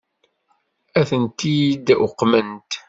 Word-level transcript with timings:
Ad 0.99 1.05
tent-id-uqment? 1.09 2.71